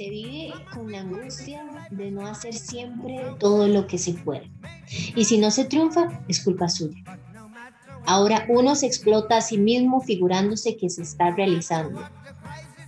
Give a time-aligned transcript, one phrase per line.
[0.00, 4.50] se vive con la angustia de no hacer siempre todo lo que se puede.
[5.14, 7.02] Y si no se triunfa, es culpa suya.
[8.06, 12.00] Ahora uno se explota a sí mismo figurándose que se está realizando.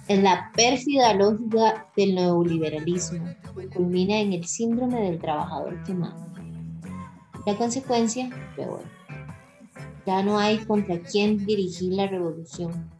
[0.09, 3.25] Es la pérfida lógica del neoliberalismo
[3.57, 6.27] que culmina en el síndrome del trabajador quemado.
[7.47, 8.83] La consecuencia, peor.
[10.07, 12.91] Ya no hay contra quién dirigir la revolución.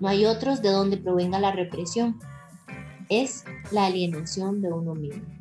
[0.00, 2.18] No hay otros de donde provenga la represión
[3.08, 5.37] es la alienación de uno mismo.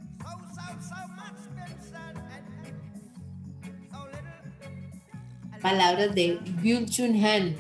[5.62, 7.56] Palabras de Byung Chun Han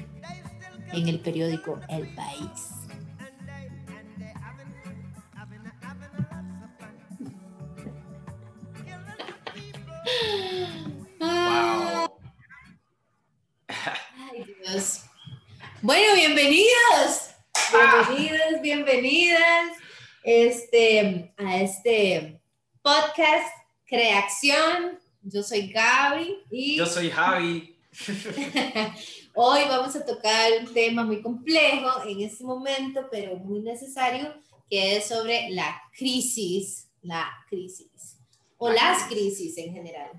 [0.94, 2.50] en el periódico El País.
[14.30, 15.02] Ay, Dios.
[15.82, 17.32] Bueno, bienvenidos.
[17.72, 19.72] Bienvenidos, bienvenidas
[20.24, 22.40] este, a este
[22.82, 23.50] podcast
[23.86, 25.00] Creación.
[25.22, 26.78] Yo soy Gaby y...
[26.78, 27.77] Yo soy Javi.
[29.34, 34.34] Hoy vamos a tocar un tema muy complejo en este momento, pero muy necesario,
[34.70, 38.18] que es sobre la crisis, la crisis,
[38.58, 40.12] o las crisis en general.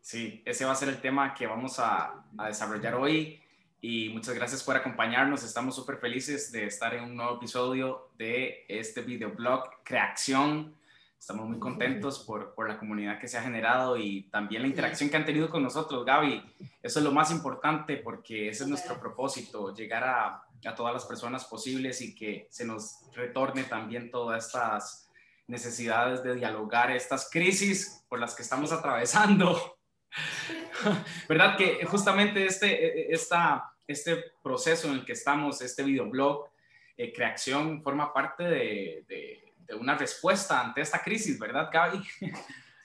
[0.00, 3.40] Sí, ese va a ser el tema que vamos a, a desarrollar hoy
[3.80, 5.42] y muchas gracias por acompañarnos.
[5.42, 10.75] Estamos súper felices de estar en un nuevo episodio de este videoblog Creación.
[11.18, 15.10] Estamos muy contentos por, por, la comunidad que se ha generado y también la interacción
[15.10, 16.42] que han tenido con nosotros, Gaby.
[16.82, 21.04] Eso es lo más importante porque ese es nuestro propósito, llegar a, a todas las
[21.04, 25.10] personas posibles y que se nos retorne también todas estas
[25.48, 29.76] necesidades de dialogar, estas crisis por las que estamos atravesando
[31.28, 31.56] ¿Verdad?
[31.56, 36.48] Que justamente este, e, e, esta, este proceso en el que estamos, este videoblog,
[36.96, 42.02] eh, creación, forma parte de, de, una respuesta ante esta crisis, ¿verdad, Gaby?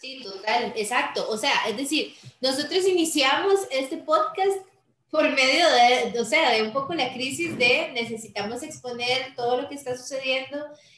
[0.02, 1.30] Sí, total, exacto.
[1.30, 4.66] O sea, es decir, nosotros iniciamos este podcast
[5.12, 9.70] por medio de, o sea, de un poco la crisis de necesitamos exponer todo lo
[9.70, 10.58] que está sucediendo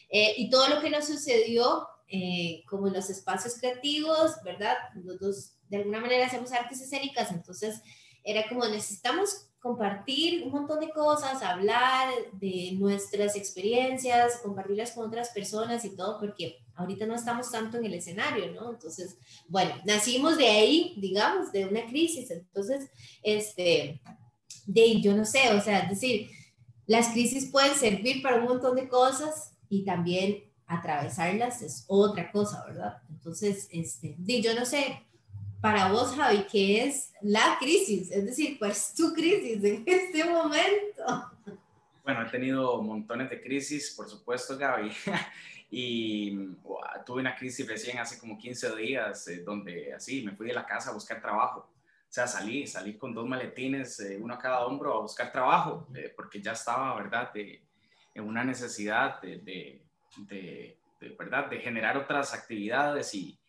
[0.10, 4.78] eh, y todo lo que nos sucedió eh, como en los espacios creativos, ¿verdad?
[4.96, 7.82] Nosotros de alguna manera hacemos artes escénicas, entonces
[8.24, 15.30] era como necesitamos compartir un montón de cosas, hablar de nuestras experiencias, compartirlas con otras
[15.30, 18.72] personas y todo, porque ahorita no estamos tanto en el escenario, ¿no?
[18.72, 22.90] Entonces, bueno, nacimos de ahí, digamos, de una crisis, entonces,
[23.24, 24.02] este,
[24.66, 26.30] de, yo no sé, o sea, es decir,
[26.86, 32.66] las crisis pueden servir para un montón de cosas y también atravesarlas es otra cosa,
[32.68, 32.98] ¿verdad?
[33.10, 35.08] Entonces, este, de, yo no sé,
[35.64, 38.12] para vos, Javi, ¿qué es la crisis?
[38.12, 41.32] Es decir, pues tu crisis en este momento.
[42.04, 44.92] Bueno, he tenido montones de crisis, por supuesto, Gaby.
[45.72, 46.38] y
[47.06, 50.66] tuve una crisis recién hace como 15 días, eh, donde así me fui de la
[50.66, 51.60] casa a buscar trabajo.
[51.62, 55.88] O sea, salí, salí con dos maletines, eh, uno a cada hombro, a buscar trabajo,
[55.96, 57.64] eh, porque ya estaba, ¿verdad?, de,
[58.14, 59.82] en una necesidad de, de,
[60.28, 60.78] de,
[61.18, 63.40] ¿verdad?, de generar otras actividades y,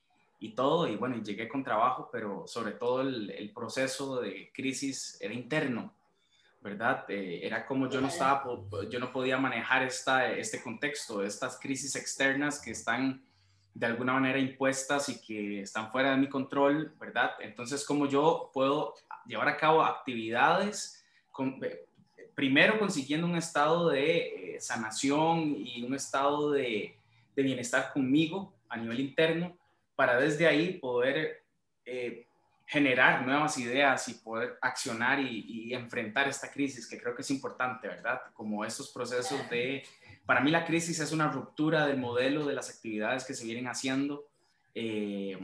[0.44, 5.16] y todo, y bueno, llegué con trabajo, pero sobre todo el, el proceso de crisis
[5.18, 5.94] era interno,
[6.60, 7.06] ¿verdad?
[7.08, 8.44] Eh, era como yo no estaba,
[8.90, 13.24] yo no podía manejar esta, este contexto, estas crisis externas que están
[13.72, 17.30] de alguna manera impuestas y que están fuera de mi control, ¿verdad?
[17.40, 18.92] Entonces, como yo puedo
[19.26, 21.02] llevar a cabo actividades,
[21.32, 21.58] con,
[22.34, 26.98] primero consiguiendo un estado de eh, sanación y un estado de,
[27.34, 29.56] de bienestar conmigo a nivel interno,
[29.96, 31.44] para desde ahí poder
[31.84, 32.26] eh,
[32.66, 37.88] generar nuevas ideas y poder accionar y, enfrentar esta crisis, que creo que es importante,
[37.88, 38.22] ¿verdad?
[38.32, 39.84] Como estos procesos de,
[40.24, 43.66] para mí la crisis es una ruptura del modelo de las actividades que se vienen
[43.66, 44.28] haciendo
[44.74, 45.38] eh,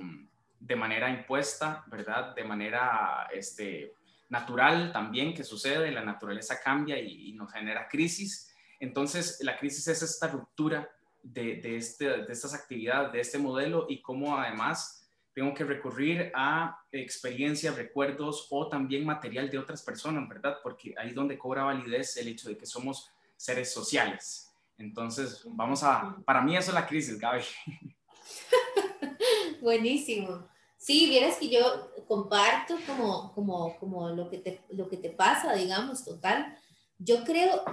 [0.58, 2.34] de manera impuesta, ¿verdad?
[2.34, 3.94] De manera este,
[4.30, 8.54] natural también que sucede, la naturaleza cambia y, y nos genera crisis.
[8.78, 10.88] Entonces, la crisis es esta ruptura
[11.22, 16.78] de, este, de estas actividades, de este modelo y cómo además tengo que recurrir a
[16.90, 20.58] experiencias, recuerdos o también material de otras personas, ¿verdad?
[20.62, 24.52] Porque ahí es donde cobra validez el hecho de que somos seres sociales.
[24.76, 27.44] Entonces, vamos a, para mí eso es la crisis, Gaby.
[29.60, 30.48] Buenísimo.
[30.76, 35.52] Sí, vieras que yo comparto como, como, como lo, que te, lo que te pasa,
[35.54, 36.58] digamos, total.
[37.02, 37.64] Yo creo,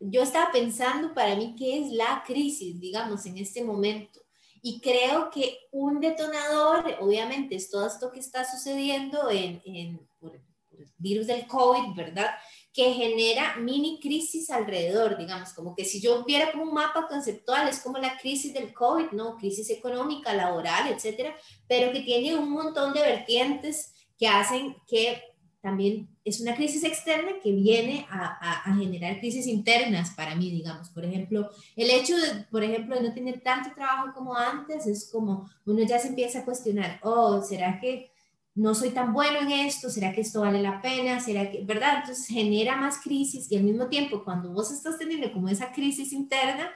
[0.00, 4.20] yo estaba pensando para mí qué es la crisis, digamos, en este momento.
[4.62, 10.34] Y creo que un detonador, obviamente, es todo esto que está sucediendo en, en por,
[10.34, 12.30] el virus del COVID, ¿verdad?
[12.74, 17.68] que genera mini crisis alrededor, digamos, como que si yo viera como un mapa conceptual,
[17.68, 19.36] es como la crisis del COVID, ¿no?
[19.36, 21.36] Crisis económica, laboral, etcétera,
[21.68, 25.22] pero que tiene un montón de vertientes que hacen que
[25.64, 30.90] también es una crisis externa que viene a, a, generar crisis internas para mí, digamos.
[30.90, 35.08] Por ejemplo, el hecho de, por ejemplo, de no tener tanto trabajo como antes, es
[35.10, 38.10] como uno ya se empieza a cuestionar, oh, ¿será que
[38.54, 41.18] no soy tan bueno en esto, ¿será que esto vale la pena?
[41.18, 42.00] ¿Será que, verdad?
[42.00, 46.12] Entonces genera más crisis y al mismo tiempo cuando vos estás teniendo como esa crisis
[46.12, 46.70] interna,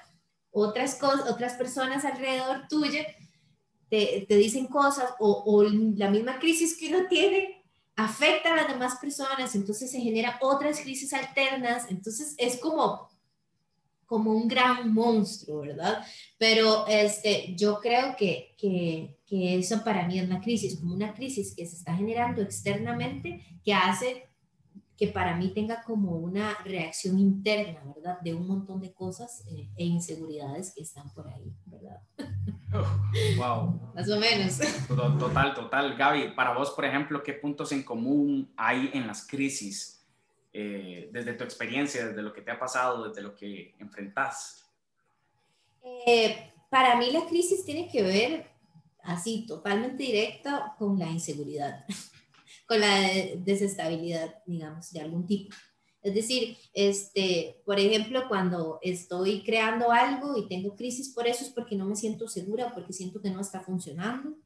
[0.51, 3.07] otras, cosas, otras personas alrededor tuya
[3.91, 7.58] te, te dicen cosas o, o, la misma crisis que uno tiene
[7.99, 13.09] afecta a las demás personas, entonces se genera otras crisis alternas, entonces es como
[14.07, 16.03] como un gran monstruo, ¿verdad?
[16.39, 21.13] Pero este, yo creo que, que, que, eso para mí es una crisis, como una
[21.13, 24.25] crisis que se está generando externamente, que hace
[24.97, 28.19] que para mí tenga como una reacción interna, ¿verdad?
[28.23, 32.01] De un montón de cosas eh, e inseguridades que están por ahí, ¿verdad?
[33.37, 33.93] wow.
[33.95, 34.59] Más o menos.
[34.87, 35.97] Total, total.
[35.97, 39.99] Gaby, para vos, por ejemplo, ¿qué puntos en común hay en las crisis?
[40.53, 44.67] Eh, desde tu experiencia, desde lo que te ha pasado, desde lo que enfrentas?
[46.07, 48.51] Eh, para mí la crisis tiene que ver
[49.03, 51.85] así totalmente directa con la inseguridad,
[52.67, 55.55] con la desestabilidad, digamos, de algún tipo.
[56.03, 61.51] Es decir, este, por ejemplo, cuando estoy creando algo y tengo crisis por eso es
[61.51, 64.37] porque no me siento segura, porque siento que no está funcionando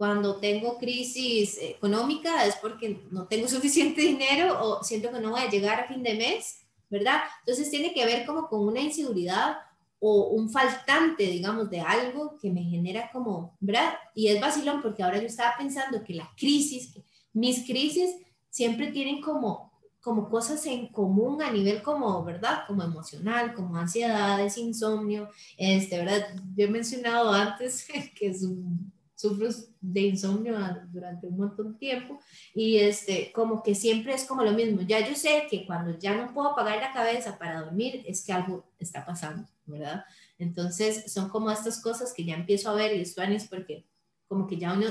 [0.00, 5.42] cuando tengo crisis económica es porque no tengo suficiente dinero o siento que no voy
[5.42, 7.20] a llegar a fin de mes, ¿verdad?
[7.40, 9.58] Entonces tiene que ver como con una inseguridad
[9.98, 13.92] o un faltante, digamos, de algo que me genera como, ¿verdad?
[14.14, 16.94] Y es vacilón porque ahora yo estaba pensando que la crisis,
[17.34, 18.16] mis crisis
[18.48, 19.69] siempre tienen como,
[20.00, 22.64] como cosas en común a nivel como, ¿verdad?
[22.66, 26.34] Como emocional, como ansiedades, insomnio, este, ¿verdad?
[26.56, 27.86] Yo he mencionado antes
[28.16, 29.48] que es un sufro
[29.82, 30.56] de insomnio
[30.90, 32.18] durante un montón de tiempo
[32.54, 34.80] y este, como que siempre es como lo mismo.
[34.80, 38.32] Ya yo sé que cuando ya no puedo apagar la cabeza para dormir es que
[38.32, 40.04] algo está pasando, ¿verdad?
[40.38, 43.86] Entonces son como estas cosas que ya empiezo a ver y extraños porque
[44.26, 44.86] como que ya uno,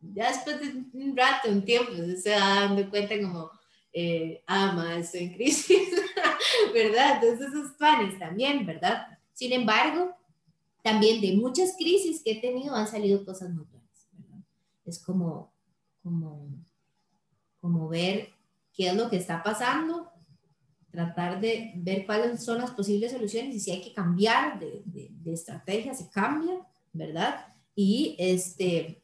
[0.00, 3.50] ya después de un rato, un tiempo, se va dando cuenta como,
[3.92, 5.88] eh, ama, estoy en crisis,
[6.74, 7.22] ¿verdad?
[7.22, 9.06] Entonces esos planes también, ¿verdad?
[9.34, 10.16] Sin embargo,
[10.82, 14.08] también de muchas crisis que he tenido han salido cosas muy buenas.
[14.84, 15.52] Es como,
[16.02, 16.48] como,
[17.60, 18.30] como ver
[18.72, 20.10] qué es lo que está pasando,
[20.90, 25.32] tratar de ver cuáles son las posibles soluciones y si hay que cambiar de, de,
[25.32, 27.46] estrategia, se cambia, ¿verdad?
[27.74, 29.02] Y, este,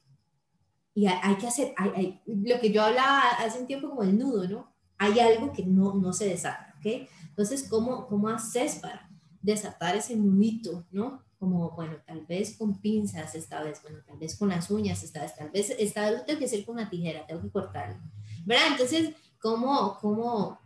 [0.94, 4.46] y hay, que hacer, hay, lo que yo hablaba hace un tiempo como el nudo,
[4.48, 4.77] ¿no?
[4.98, 7.08] Hay algo que no, no se desata, ¿ok?
[7.28, 9.08] Entonces, ¿cómo, ¿cómo haces para
[9.40, 11.22] desatar ese nudito, ¿no?
[11.38, 15.22] como, bueno, tal vez con pinzas esta vez, bueno, tal vez con las uñas esta
[15.22, 17.96] vez, tal vez esta vez tengo que hacer con una tijera, tengo que cortarlo,
[18.44, 18.66] ¿verdad?
[18.72, 20.58] Entonces, ¿cómo, cómo,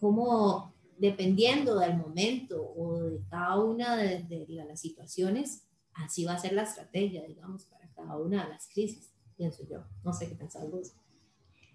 [0.00, 5.62] cómo dependiendo del momento o de cada una de, las situaciones,
[5.94, 9.84] así va a ser la estrategia, digamos, para cada una de las crisis, pienso yo.
[10.04, 10.92] No sé qué pensás vos.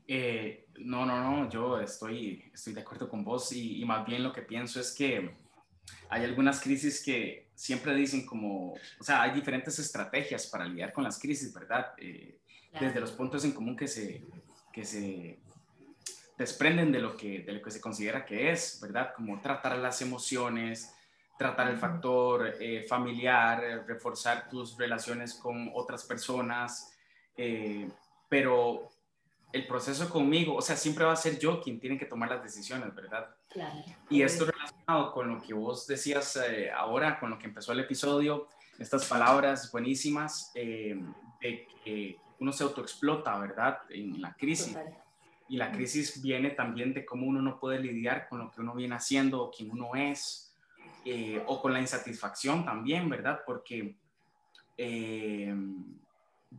[0.07, 4.23] Eh, no, no, no, yo estoy, estoy de acuerdo con vos y, y más bien
[4.23, 5.33] lo que pienso es que
[6.09, 11.03] hay algunas crisis que siempre dicen como, o sea, hay diferentes estrategias para lidiar con
[11.03, 11.93] las crisis, ¿verdad?
[11.97, 12.39] Eh,
[12.79, 14.23] desde los puntos en común que se,
[14.71, 15.39] que se
[16.37, 19.13] desprenden de lo, que, de lo que se considera que es, ¿verdad?
[19.15, 20.93] Como tratar las emociones,
[21.37, 26.91] tratar el factor eh, familiar, reforzar tus relaciones con otras personas,
[27.37, 27.87] eh,
[28.27, 28.89] pero
[29.53, 32.41] el proceso conmigo, o sea, siempre va a ser yo quien tiene que tomar las
[32.41, 33.29] decisiones, ¿verdad?
[33.49, 33.83] Claro.
[34.09, 37.79] Y esto relacionado con lo que vos decías eh, ahora, con lo que empezó el
[37.79, 38.47] episodio,
[38.79, 40.99] estas palabras buenísimas eh,
[41.39, 43.77] de que uno se autoexplota, ¿verdad?
[43.89, 44.75] En la crisis.
[45.47, 48.73] Y la crisis viene también de cómo uno no puede lidiar con lo que uno
[48.73, 50.55] viene haciendo o quien uno es,
[51.05, 53.41] eh, o con la insatisfacción también, ¿verdad?
[53.45, 53.97] Porque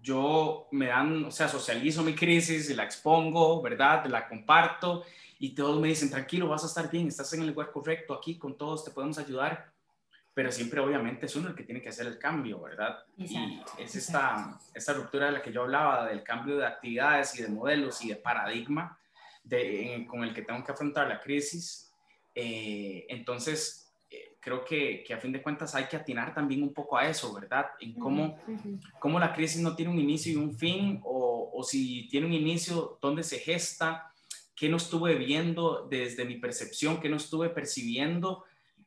[0.02, 4.06] yo me dan, o sea, socializo mi crisis y la expongo, ¿verdad?
[4.06, 5.04] La comparto
[5.38, 8.38] y todos me dicen, tranquilo, vas a estar bien, estás en el lugar correcto aquí,
[8.38, 9.72] con todos te podemos ayudar.
[10.32, 13.04] pero siempre obviamente es uno el que tiene que hacer el cambio, ¿verdad?
[13.16, 17.42] y es esta, esta ruptura de la que yo hablaba, del cambio de actividades y
[17.42, 18.98] de modelos y de paradigma
[19.44, 21.92] de, con el que tengo que afrontar la crisis.
[22.34, 23.84] Eh, entonces,
[24.44, 27.32] creo que, que, a fin de cuentas hay que atinar también un poco a eso,
[27.32, 27.66] ¿verdad?
[27.80, 28.38] En cómo,
[29.00, 32.34] cómo la crisis no tiene un inicio y un fin, o, o si tiene un
[32.34, 34.12] inicio, dónde se gesta,
[34.54, 38.44] qué no estuve viendo desde mi percepción, qué no estuve percibiendo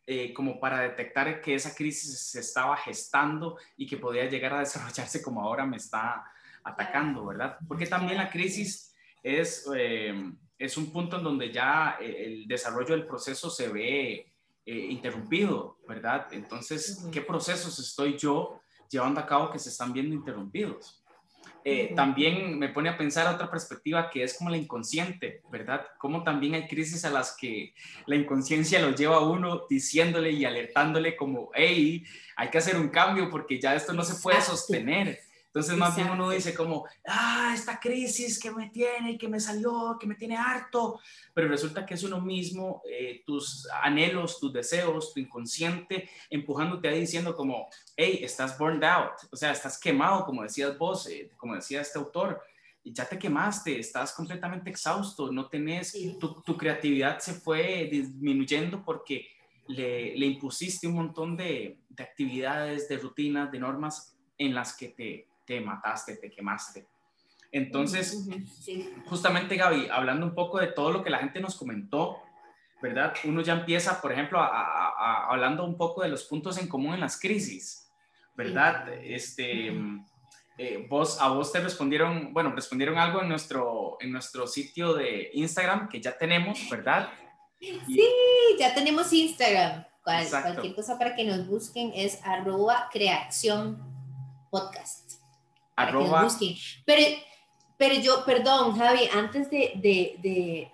[0.09, 4.59] eh, como para detectar que esa crisis se estaba gestando y que podía llegar a
[4.65, 6.23] desarrollarse como ahora me está
[6.63, 7.57] atacando, ¿verdad?
[7.67, 12.95] Porque también la crisis es, eh, es un punto en donde ya eh, el desarrollo
[12.95, 14.31] del proceso se ve
[14.75, 16.27] interrumpido, ¿verdad?
[16.31, 18.59] Entonces, ¿qué procesos estoy yo
[18.89, 21.03] llevando a cabo que se están viendo interrumpidos?
[21.69, 25.85] Eh, también me pone a pensar otra perspectiva que es como la inconsciente, ¿verdad?
[25.97, 27.73] Como también hay crisis a las que
[28.05, 32.05] la inconsciencia lo lleva a uno diciéndole y alertándole como, hey,
[32.37, 35.19] hay que hacer un cambio porque ya esto no se puede sostener.
[35.57, 39.97] Entonces más bien uno dice como, ah, esta crisis que me tiene, que me salió,
[39.99, 40.99] que me tiene harto,
[41.33, 46.99] pero resulta que es uno mismo, eh, tus anhelos, tus deseos, tu inconsciente, empujándote ahí
[46.99, 51.55] diciendo como, hey, estás burned out, o sea, estás quemado, como decías vos, eh, como
[51.55, 52.39] decía este autor,
[52.83, 59.27] ya te quemaste, estás completamente exhausto, no tenés, tu, tu, creatividad se fue disminuyendo porque
[59.67, 64.89] le, le impusiste un montón de, de actividades, de rutinas, de normas en las que
[64.89, 66.85] te te mataste, te quemaste.
[67.51, 68.27] Entonces,
[69.05, 72.21] justamente Gaby, hablando un poco de todo lo que la gente nos comentó,
[72.81, 73.13] ¿verdad?
[73.23, 77.19] Uno ya empieza, por ejemplo, hablando un poco de los puntos en común en las
[77.19, 77.89] crisis,
[78.35, 78.89] ¿verdad?
[79.01, 79.73] Este,
[80.57, 85.29] eh, vos, a vos te respondieron, bueno, respondieron algo en nuestro, en nuestro sitio de
[85.33, 87.09] Instagram que ya tenemos, ¿verdad?
[87.59, 88.07] Sí,
[88.59, 89.85] ya tenemos Instagram.
[90.03, 93.81] cualquier cosa para que nos busquen es arroba creación
[94.51, 95.06] podcast.
[95.77, 96.27] Arroba.
[96.85, 97.01] Pero,
[97.77, 100.71] pero yo, perdón, Javi, antes de, de,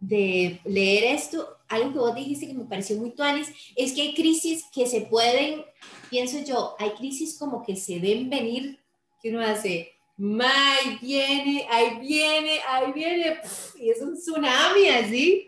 [0.00, 4.14] de, leer esto, algo que vos dijiste que me pareció muy tuanis, es que hay
[4.14, 5.62] crisis que se pueden,
[6.08, 8.80] pienso yo, hay crisis como que se ven venir,
[9.22, 13.40] que uno hace, ahí viene, ahí viene, ahí viene,
[13.78, 15.44] y es un tsunami así.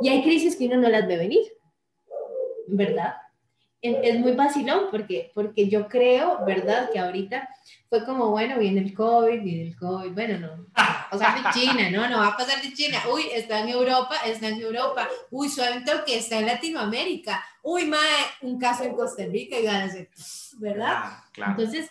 [0.00, 1.52] Y hay crisis que uno no las ve venir,
[2.66, 3.14] ¿verdad?
[3.82, 6.90] es muy vacilón porque, porque yo creo, ¿verdad?
[6.92, 7.48] Que ahorita
[7.92, 11.50] fue como, bueno, viene el COVID, viene el COVID, bueno, no, va a pasar de
[11.60, 12.08] China, ¿no?
[12.08, 12.96] No va a pasar de China.
[13.12, 15.06] Uy, está en Europa, está en Europa.
[15.30, 17.44] Uy, suave que está en Latinoamérica.
[17.62, 20.08] Uy, mae, un caso en Costa Rica y van a ser,
[20.58, 21.18] ¿verdad?
[21.34, 21.50] Claro.
[21.50, 21.90] Entonces,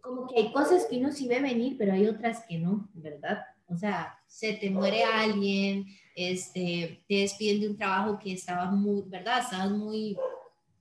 [0.00, 3.44] como que hay cosas que uno sí ve venir, pero hay otras que no, ¿verdad?
[3.68, 5.86] O sea, se te muere alguien,
[6.16, 9.38] este, te despiden de un trabajo que estaba muy, ¿verdad?
[9.38, 10.16] Estabas muy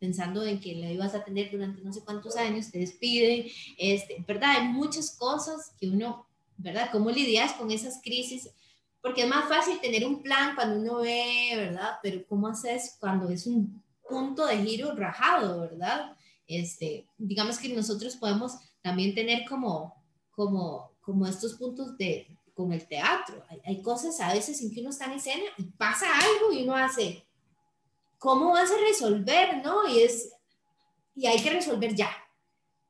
[0.02, 3.46] pensando en que la ibas a tener durante no sé cuántos años, te despiden,
[3.78, 4.58] este, ¿verdad?
[4.58, 6.26] Hay muchas cosas que uno,
[6.58, 6.90] ¿verdad?
[6.92, 8.50] ¿Cómo lidias con esas crisis?
[9.00, 12.00] Porque es más fácil tener un plan cuando uno ve, ¿verdad?
[12.02, 16.18] Pero ¿cómo haces cuando es un punto de giro rajado, ¿verdad?
[16.48, 19.94] Este, digamos que nosotros podemos también tener como,
[20.32, 23.46] como, como estos puntos de, con el teatro.
[23.50, 26.64] Hay, hay cosas a veces en que uno está en escena y pasa algo y
[26.64, 27.24] uno hace,
[28.22, 29.88] ¿cómo vas a resolver, no?
[29.88, 30.32] Y es,
[31.16, 32.12] y hay que resolver ya.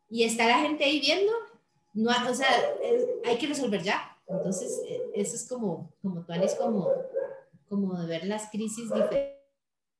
[0.09, 1.31] Y está la gente ahí viendo,
[1.93, 2.49] no, o sea,
[3.25, 4.17] hay que resolver ya.
[4.27, 6.89] Entonces, e, eso es como, como tú eres como,
[7.69, 9.39] como de ver las crisis de diferente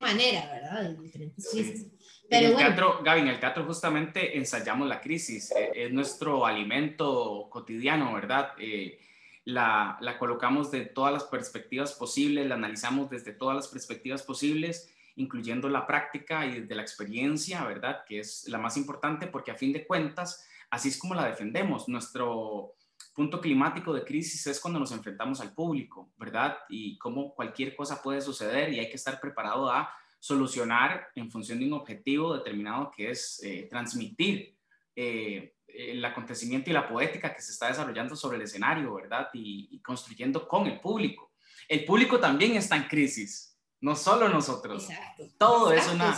[0.02, 0.84] manera, ¿verdad?
[0.90, 1.88] De diferentes crisis.
[2.30, 6.46] Pero en el teatro, Gaby, en el teatro justamente ensayamos la crisis, e, es nuestro
[6.46, 8.50] alimento cotidiano, ¿verdad?
[8.60, 9.00] Eh,
[9.46, 14.94] la, la, colocamos de todas las perspectivas posibles, la analizamos desde todas las perspectivas posibles
[15.16, 18.04] incluyendo la práctica y de la experiencia, ¿verdad?
[18.06, 21.88] Que es la más importante porque a fin de cuentas, así es como la defendemos.
[21.88, 22.76] Nuestro
[23.14, 26.58] punto climático de crisis es cuando nos enfrentamos al público, ¿verdad?
[26.70, 31.60] Y cómo cualquier cosa puede suceder y hay que estar preparado a solucionar en función
[31.60, 34.56] de un objetivo determinado que es eh, transmitir
[34.96, 39.30] eh, el acontecimiento y la poética que se está desarrollando sobre el escenario, ¿verdad?
[39.34, 41.32] y construyendo con el público.
[41.68, 43.51] El público también está en crisis,
[43.82, 44.90] no solo nosotros.
[44.90, 45.28] Exacto.
[45.38, 46.18] Todo es, una,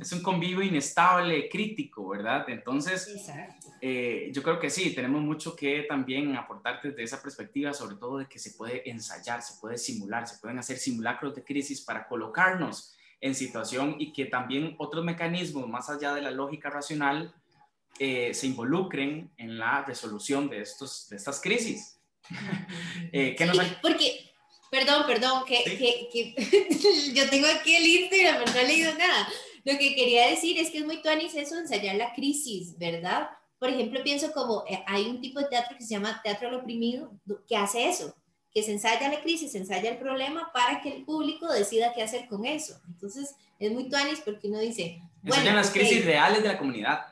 [0.00, 2.48] es un convivio inestable, crítico, ¿verdad?
[2.48, 3.28] Entonces,
[3.80, 8.18] eh, yo creo que sí, tenemos mucho que también aportar desde esa perspectiva, sobre todo
[8.18, 12.06] de que se puede ensayar, se puede simular, se pueden hacer simulacros de crisis para
[12.06, 17.34] colocarnos en situación y que también otros mecanismos, más allá de la lógica racional,
[17.98, 21.98] eh, se involucren en la resolución de, estos, de estas crisis.
[23.12, 23.58] eh, ¿qué nos...
[23.82, 24.29] Porque
[24.70, 29.28] Perdón, perdón, que, que, que yo tengo aquí el Instagram, pero no he leído nada.
[29.64, 33.28] lo que quería decir es que es muy tuanis eso ensayar la crisis, ¿verdad?
[33.58, 36.54] Por ejemplo, pienso como eh, hay un tipo de teatro que se llama teatro al
[36.54, 37.12] oprimido,
[37.46, 38.14] que hace eso,
[38.52, 42.02] que se ensaya la crisis, se ensaya el problema para que el público decida qué
[42.02, 42.80] hacer con eso.
[42.88, 45.00] Entonces, es muy tuanis porque uno dice...
[45.22, 47.06] Bueno, las crisis reales de la comunidad.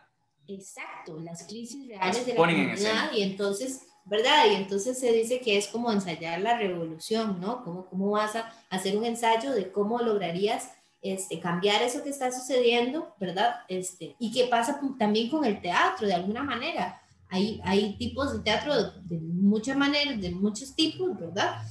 [0.47, 4.51] Exacto, las crisis reales de la comunidad y entonces, ¿verdad?
[4.51, 7.63] Y entonces se dice que es como ensayar la revolución, ¿no?
[7.63, 12.33] ¿Cómo, cómo vas a hacer un ensayo de cómo lograrías este, cambiar eso que está
[12.33, 13.57] sucediendo, ¿verdad?
[13.69, 17.01] Este, y qué pasa también con el teatro, de alguna manera.
[17.29, 21.63] Hay, hay tipos de teatro de, muchas maneras, de muchos tipos, ¿verdad?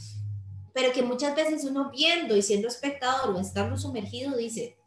[0.74, 4.77] Pero que muchas veces uno viendo y siendo espectador o estando sumergido dice,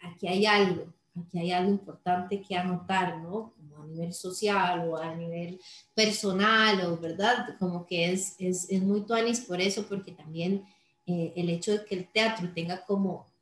[0.00, 3.54] aquí hay algo, aquí hay algo importante que anotar, ¿no?
[3.92, 5.60] Nivel social o a nivel
[5.94, 10.64] personal, o verdad, como que es, es, es muy tuanis por eso, porque también
[11.06, 13.32] eh, el hecho de que el teatro tenga como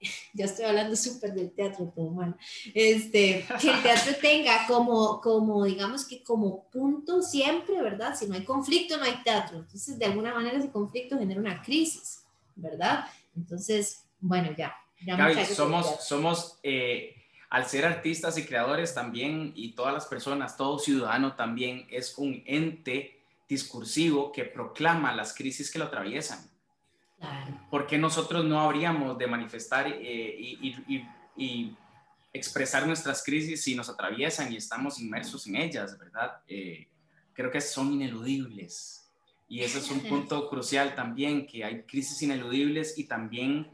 [0.34, 2.36] ya estoy hablando súper del teatro, todo mal,
[2.74, 8.16] este, que el teatro tenga como, como, digamos que como punto siempre, ¿verdad?
[8.16, 9.58] Si no hay conflicto, no hay teatro.
[9.58, 13.04] Entonces, de alguna manera ese conflicto genera una crisis, ¿verdad?
[13.36, 14.74] Entonces, bueno, ya.
[15.00, 17.14] ya somos, somos eh,
[17.50, 22.42] al ser artistas y creadores también, y todas las personas, todo ciudadano también es un
[22.46, 26.48] ente discursivo que proclama las crisis que lo atraviesan.
[27.68, 30.36] ¿Por qué nosotros no habríamos de manifestar eh,
[31.36, 31.76] y,
[32.32, 36.40] expresar nuestras crisis si nos atraviesan y estamos inmersos en ellas, verdad?
[36.46, 36.86] Eh,
[37.32, 39.10] creo que son ineludibles.
[39.48, 43.68] Y ese es un punto crucial también, que hay crisis ineludibles y también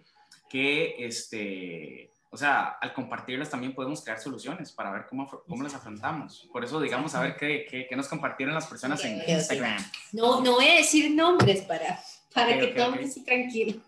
[0.49, 5.75] que, este, o sea, al compartirlas también podemos crear soluciones para ver cómo, cómo las
[5.75, 6.47] afrontamos.
[6.53, 9.83] Por eso, digamos, a ver qué, qué, nos compartieron las personas en Instagram.
[10.13, 11.99] No, no voy a decir nombres para
[12.37, 13.81] para que todo esté tranquilo.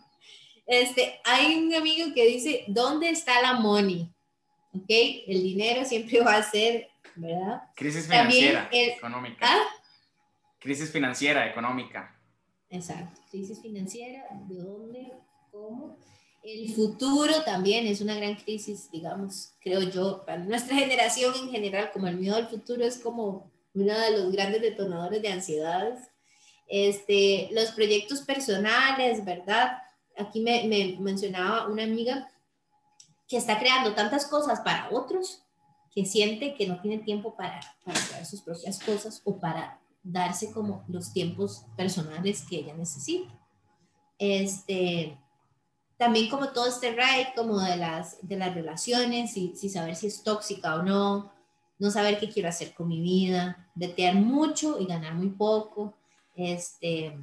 [0.66, 4.10] Este, hay un amigo que dice, ¿dónde está la money?
[4.72, 4.88] ¿Ok?
[4.88, 7.62] El dinero siempre va a ser, ¿verdad?
[7.74, 9.46] Crisis financiera, económica.
[9.46, 9.62] ¿Ah?
[10.58, 12.18] Crisis financiera, económica.
[12.70, 15.12] Exacto, crisis financiera, ¿de dónde?
[15.50, 15.98] ¿Cómo?
[16.48, 21.90] El futuro también es una gran crisis, digamos, creo yo, para nuestra generación en general,
[21.92, 26.08] como el miedo al futuro es como uno de los grandes detonadores de ansiedades
[26.68, 29.78] este, los proyectos personales, ¿verdad?
[30.16, 32.30] Aquí me, mencionaba una amiga
[33.26, 35.42] que está creando tantas cosas para otros
[35.90, 40.52] que siente que no tiene tiempo para, para crear sus propias cosas o para darse
[40.52, 43.32] como los tiempos personales que ella necesita.
[44.18, 45.16] Este,
[45.98, 50.06] también como todo este ride, como de las, de las relaciones, y, si saber si
[50.06, 51.32] es tóxica o no,
[51.78, 55.94] no saber qué quiero hacer con mi vida, vetear mucho y ganar muy poco,
[56.36, 57.18] este,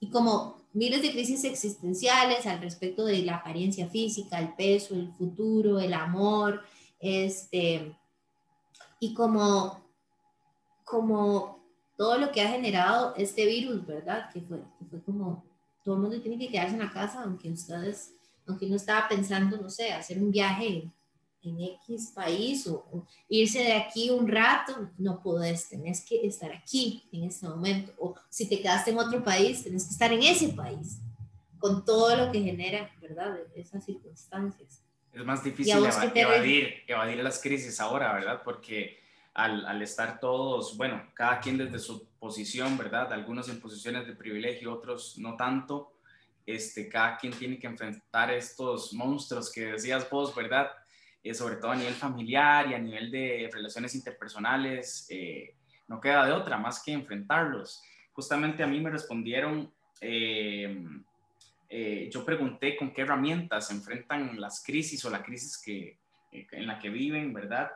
[0.00, 5.12] y como miles de crisis existenciales al respecto de la apariencia física, el peso, el
[5.12, 6.62] futuro, el amor,
[6.98, 7.96] este,
[8.98, 9.80] y como,
[10.84, 11.60] como
[11.96, 14.28] todo lo que ha generado este virus, ¿verdad?
[14.32, 15.44] Que fue, que fue como,
[15.84, 18.14] todo el mundo tiene que quedarse en la casa, aunque ustedes,
[18.46, 20.90] aunque uno estaba pensando, no sé, hacer un viaje
[21.42, 27.02] en X país o, irse de aquí un rato, no puedes, tenés que estar aquí
[27.12, 27.92] en este momento.
[27.98, 30.98] O si te quedaste en otro país, tenés que estar en ese país,
[31.58, 33.38] con todo lo que genera, ¿verdad?
[33.54, 34.82] Esas circunstancias.
[35.12, 35.76] Es más difícil
[36.14, 38.42] evadir, evadir las crisis ahora, ¿verdad?
[38.44, 39.01] Porque
[39.34, 43.12] al, estar todos, bueno, cada quien desde su posición, ¿verdad?
[43.12, 45.92] Algunos en posiciones de privilegio, otros no tanto.
[46.44, 50.70] Este, cada quien tiene que enfrentar estos monstruos que decías vos, ¿verdad?
[51.22, 55.54] Eh, sobre todo a nivel familiar y a nivel de relaciones interpersonales, eh,
[55.88, 57.82] no queda de otra más que enfrentarlos.
[58.12, 60.76] Justamente a mí me respondieron, eh,
[62.10, 65.96] yo pregunté con qué herramientas se enfrentan las crisis o la crisis que,
[66.32, 67.70] en la que viven, ¿verdad?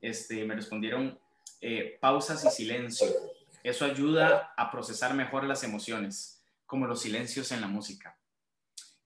[0.00, 1.18] Este, me respondieron
[2.00, 3.08] pausas y silencio.
[3.64, 8.18] Eso ayuda a procesar mejor las emociones, como los silencios en la música.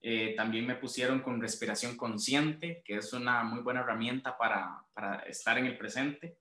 [0.05, 5.19] Eh, también me pusieron con respiración consciente, que es una muy buena herramienta para, para
[5.21, 6.37] estar en el presente.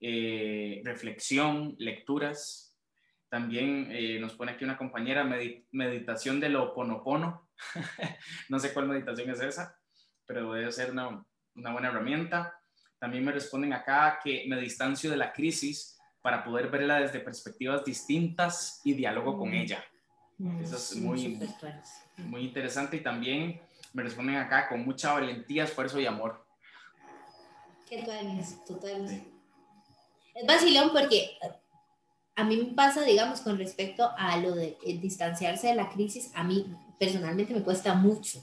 [0.00, 2.78] Eh, reflexión, lecturas.
[3.28, 5.24] También eh, nos pone aquí una compañera,
[5.72, 7.48] meditación de lo ponopono.
[8.48, 9.76] no sé cuál meditación es esa,
[10.24, 12.60] pero debe ser una, una buena herramienta.
[13.04, 17.84] También me responden acá que me distancio de la crisis para poder verla desde perspectivas
[17.84, 19.54] distintas y diálogo con mm.
[19.54, 19.84] ella.
[20.38, 21.38] Mm, Eso es muy,
[22.16, 23.60] muy interesante y también
[23.92, 26.46] me responden acá con mucha valentía, esfuerzo y amor.
[27.86, 29.30] Qué es totalmente.
[30.34, 31.36] Es vacilón porque
[32.36, 36.42] a mí me pasa, digamos, con respecto a lo de distanciarse de la crisis, a
[36.42, 38.42] mí personalmente me cuesta mucho,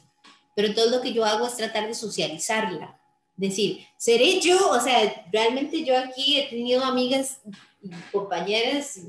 [0.55, 3.00] pero todo lo que yo hago es tratar de socializarla.
[3.35, 7.41] Decir, seré yo, o sea, realmente yo aquí he tenido amigas,
[8.11, 8.99] compañeras,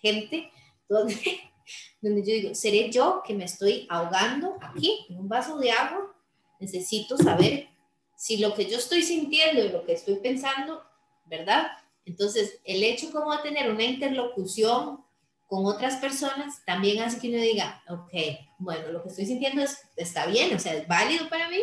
[0.00, 0.50] gente,
[0.88, 1.14] donde,
[2.00, 6.14] donde yo digo, seré yo que me estoy ahogando aquí en un vaso de agua,
[6.58, 7.68] necesito saber
[8.16, 10.82] si lo que yo estoy sintiendo y lo que estoy pensando,
[11.26, 11.68] ¿verdad?
[12.04, 15.04] Entonces, el hecho como de tener una interlocución
[15.46, 18.12] con otras personas también hace que uno diga, ok,
[18.58, 21.58] bueno, lo que estoy sintiendo es, está bien, o sea, es válido para mí,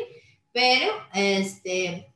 [0.56, 2.08] pero este,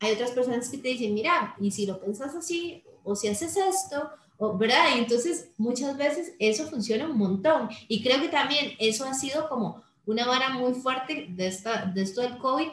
[0.00, 3.56] hay otras personas que te dicen, mira, y si lo pensas así, o si haces
[3.56, 4.86] esto, o, ¿verdad?
[4.96, 7.68] Y entonces muchas veces eso funciona un montón.
[7.86, 12.02] Y creo que también eso ha sido como una vara muy fuerte de, esta, de
[12.02, 12.70] esto del COVID,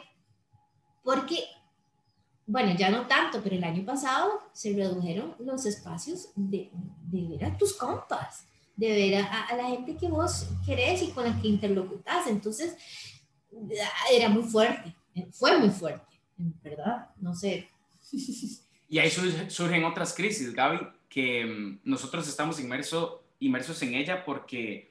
[1.04, 1.44] porque
[2.44, 6.72] bueno, ya no tanto, pero el año pasado se redujeron los espacios de,
[7.08, 11.22] de ver a tus compas, de ver a, la gente que vos querés y con
[11.22, 12.26] la que interlocutás.
[12.26, 12.74] Entonces,
[14.12, 14.94] era muy fuerte,
[15.32, 17.08] fue muy fuerte, ¿verdad?
[17.20, 17.68] No sé.
[18.90, 19.10] Y ahí
[19.50, 20.78] surgen otras crisis, Gaby,
[21.10, 24.90] que mm, nosotros estamos inmerso, inmersos en ella porque,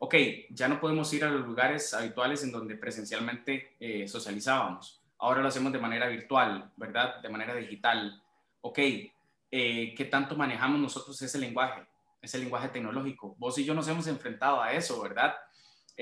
[0.00, 0.16] ok,
[0.50, 5.48] ya no podemos ir a los lugares habituales en donde presencialmente eh, socializábamos ahora lo
[5.48, 7.20] hacemos de manera virtual, ¿verdad?
[7.20, 8.20] De manera digital.
[8.62, 11.86] Ok, eh, ¿qué tanto manejamos nosotros ese lenguaje,
[12.20, 13.36] ese lenguaje tecnológico?
[13.38, 15.34] Vos y yo nos hemos enfrentado a eso, ¿verdad?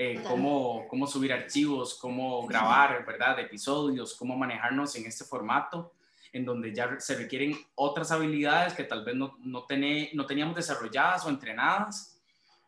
[0.01, 3.37] Eh, cómo, cómo subir archivos, cómo grabar, ¿verdad?
[3.37, 5.91] Episodios, cómo manejarnos en este formato
[6.31, 9.65] en donde ya se requieren otras habilidades que tal vez no, no,
[10.13, 12.17] no teníamos desarrolladas o entrenadas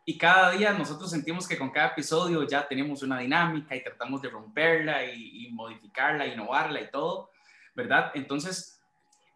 [0.04, 4.22] y cada día nosotros sentimos que con cada episodio ya tenemos una dinámica y tratamos
[4.22, 7.30] de romperla y, modificarla, innovarla y todo,
[7.74, 8.12] ¿verdad?
[8.13, 8.78] Entonces,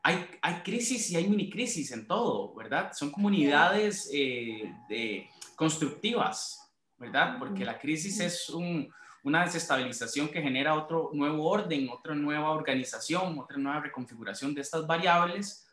[0.04, 2.92] hay, hay, crisis y hay mini crisis en todo, ¿verdad?
[2.92, 6.65] Son comunidades eh, de, constructivas,
[6.98, 7.38] ¿verdad?
[7.40, 8.92] Porque la crisis es un,
[9.24, 14.86] una desestabilización que genera otro nuevo orden, otra nueva organización, otra nueva reconfiguración de estas
[14.86, 15.68] variables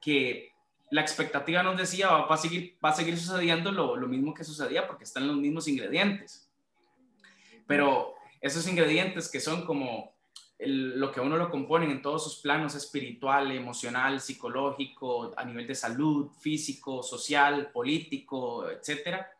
[0.00, 0.52] que
[0.90, 4.44] la expectativa nos decía va, a, seguir, va a seguir sucediendo lo, lo, mismo que
[4.44, 6.50] sucedía porque están los mismos ingredientes.
[7.66, 10.12] Pero esos ingredientes que son como
[10.58, 15.74] lo que uno lo compone en todos sus planos espiritual, emocional, psicológico, a nivel de
[15.74, 19.30] salud, físico, social, político, etcétera,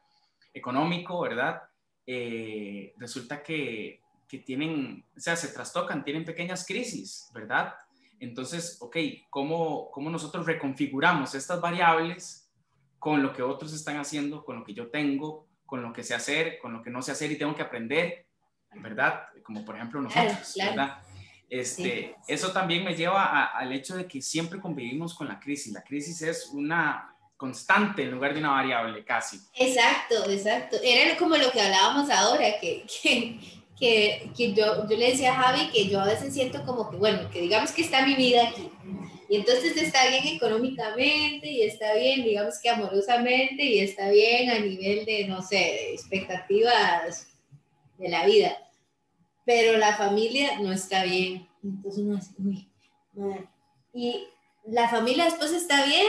[0.52, 1.62] económico, ¿verdad?
[2.06, 7.74] Eh, resulta que, que tienen, o sea, se trastocan, tienen pequeñas crisis, ¿verdad?
[8.18, 8.96] Entonces, ok,
[9.30, 12.50] ¿cómo, ¿cómo nosotros reconfiguramos estas variables
[12.98, 16.14] con lo que otros están haciendo, con lo que yo tengo, con lo que sé
[16.14, 18.26] hacer, con lo que no sé hacer y tengo que aprender,
[18.74, 19.24] ¿verdad?
[19.42, 21.02] Como por ejemplo nosotros, ¿verdad?
[21.48, 25.72] Este, Eso también me lleva al hecho de que siempre convivimos con la crisis.
[25.72, 29.38] La crisis es una constante en lugar de una variable casi.
[29.54, 30.76] Exacto, exacto.
[30.82, 33.38] Era como lo que hablábamos ahora, que, que
[33.82, 36.98] que, que yo, yo le decía a Javi que yo a veces siento como que,
[36.98, 38.70] bueno, que digamos que está mi vida aquí.
[39.28, 44.60] Y entonces está bien económicamente y está bien, digamos que amorosamente y está bien a
[44.60, 47.26] nivel de, no sé, expectativas
[47.98, 48.56] de la vida.
[49.44, 51.48] Pero la familia no está bien.
[51.64, 52.68] Entonces uno dice, uy,
[53.92, 54.28] Y
[54.64, 56.06] la familia después está bien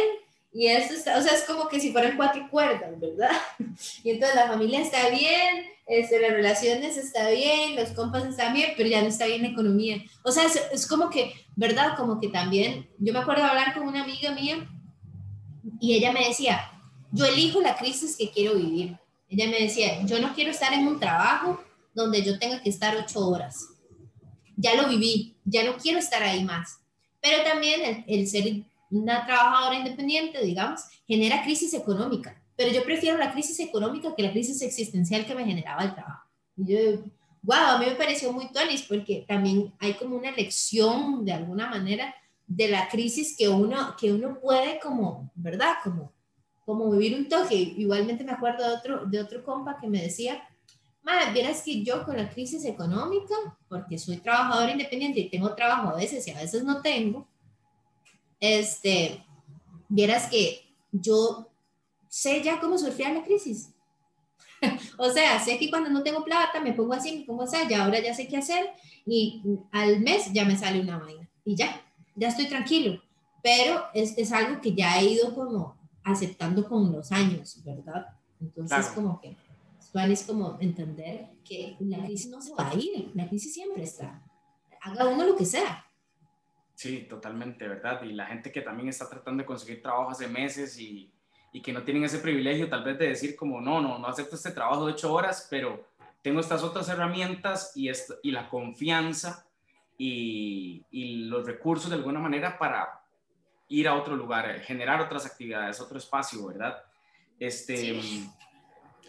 [0.53, 3.31] y eso está, o sea, es como que si fueran cuatro cuerdas, ¿verdad?
[4.03, 8.73] Y entonces la familia está bien, este, las relaciones está bien, los compas están bien,
[8.77, 10.03] pero ya no está bien la economía.
[10.23, 11.97] O sea, es, como que, ¿verdad?
[11.97, 14.69] Como que también, yo me acuerdo hablar con una amiga mía
[15.79, 16.71] y ella me decía,
[17.11, 18.97] yo elijo la crisis que quiero vivir.
[19.29, 21.63] Ella me decía, yo no quiero estar en un trabajo
[21.95, 23.69] donde yo tenga que estar ocho horas.
[24.55, 26.77] Ya lo viví, ya no quiero estar ahí más.
[27.19, 28.63] Pero también el, el ser
[28.93, 34.31] una trabajadora independiente, digamos, genera crisis económica pero yo prefiero la crisis económica que la
[34.31, 36.29] crisis existencial que me generaba el trabajo.
[36.55, 37.01] Y yo,
[37.41, 41.67] wow, a mí me pareció muy tonis porque también hay como una lección de alguna
[41.67, 42.13] manera
[42.45, 45.75] de la crisis que uno, que uno puede como, ¿verdad?
[45.83, 46.13] Como,
[46.65, 47.55] como vivir un toque.
[47.55, 50.47] Igualmente me acuerdo de otro, de otro compa que me decía,
[51.01, 53.35] Madre, vieras que yo con la crisis económica,
[53.67, 57.27] porque soy trabajador independiente y tengo trabajo a veces y a veces no tengo,
[58.43, 59.23] este,
[59.87, 61.49] vieras que yo
[62.09, 63.69] sé ya cómo surfear la crisis.
[64.97, 67.85] o sea, sé que cuando no tengo plata me pongo así, me pongo así, ya
[67.85, 68.71] ahora ya sé qué hacer
[69.05, 71.81] y al mes ya me sale una vaina y ya,
[72.17, 73.01] ya estoy tranquilo.
[73.41, 78.07] Pero es, es algo que ya he ido como aceptando con los años, ¿verdad?
[78.41, 79.37] Entonces como que
[80.09, 84.21] es como entender que la crisis no se va a ir, la crisis siempre está.
[84.81, 85.85] Haga uno lo que sea.
[86.75, 88.01] Sí, totalmente, ¿verdad?
[88.03, 91.11] Y la gente que también está tratando de conseguir trabajo hace meses y
[91.53, 94.35] y que no tienen ese privilegio tal vez de decir como, no, no, no acepto
[94.35, 95.87] este trabajo de ocho horas, pero
[96.23, 97.91] tengo estas otras herramientas y,
[98.23, 99.45] y la confianza
[99.95, 103.03] y, y, los recursos de alguna manera para
[103.69, 106.83] ir a otro lugar, generar otras actividades, otro espacio, ¿verdad?
[107.39, 108.01] Este,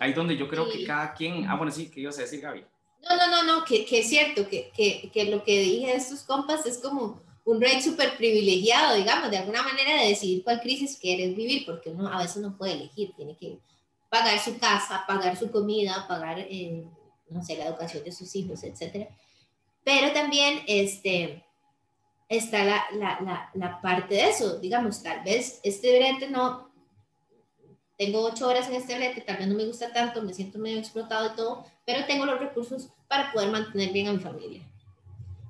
[0.01, 1.49] Ahí donde yo creo que cada quien...
[1.49, 2.65] Ah, bueno, sí, ¿qué ibas a decir, Gaby?
[3.09, 5.97] No, no, no, no, que, que es cierto, que, que, que, lo que dije de
[5.97, 10.61] estos compas es como un rey súper privilegiado, digamos, de alguna manera de decidir cuál
[10.61, 13.59] crisis quieres vivir, porque uno a veces no puede elegir, tiene que
[14.09, 16.85] pagar su casa, pagar su comida, pagar, eh,
[17.29, 19.09] no sé, la educación de sus hijos, etc.
[19.83, 21.45] Pero también este,
[22.29, 26.73] está la, la, la, la parte de eso, digamos, tal vez este brete no,
[27.97, 30.79] tengo ocho horas en este brete, tal vez no me gusta tanto, me siento medio
[30.79, 34.63] explotado y todo, pero tengo los recursos para poder mantener bien a mi familia.